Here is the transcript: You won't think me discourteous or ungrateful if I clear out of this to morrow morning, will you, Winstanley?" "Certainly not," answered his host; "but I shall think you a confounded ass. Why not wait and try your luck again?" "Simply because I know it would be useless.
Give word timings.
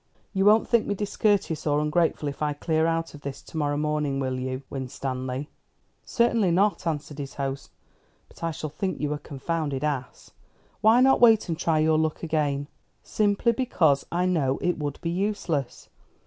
You 0.33 0.45
won't 0.45 0.67
think 0.67 0.87
me 0.87 0.95
discourteous 0.95 1.67
or 1.67 1.79
ungrateful 1.79 2.27
if 2.27 2.41
I 2.41 2.53
clear 2.53 2.87
out 2.87 3.13
of 3.13 3.21
this 3.21 3.39
to 3.43 3.55
morrow 3.55 3.77
morning, 3.77 4.19
will 4.19 4.39
you, 4.39 4.63
Winstanley?" 4.67 5.47
"Certainly 6.03 6.49
not," 6.49 6.87
answered 6.87 7.19
his 7.19 7.35
host; 7.35 7.69
"but 8.27 8.41
I 8.43 8.49
shall 8.49 8.71
think 8.71 8.99
you 8.99 9.13
a 9.13 9.19
confounded 9.19 9.83
ass. 9.83 10.31
Why 10.81 11.01
not 11.01 11.21
wait 11.21 11.49
and 11.49 11.55
try 11.55 11.77
your 11.77 11.99
luck 11.99 12.23
again?" 12.23 12.67
"Simply 13.03 13.51
because 13.51 14.03
I 14.11 14.25
know 14.25 14.57
it 14.59 14.79
would 14.79 14.97
be 15.01 15.11
useless. 15.11 15.89